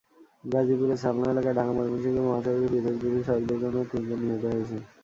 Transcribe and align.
গাজীপুরের 0.43 0.99
সালনা 1.03 1.27
এলাকায় 1.31 1.55
ঢাকা-ময়মনসিংহ 1.55 2.17
মহাসড়কে 2.21 2.67
পৃথক 2.71 2.95
দুটি 3.01 3.19
সড়ক 3.23 3.43
দুর্ঘটনায় 3.49 3.89
তিনজন 3.91 4.19
নিহত 4.21 4.43
হয়েছেন। 4.47 4.79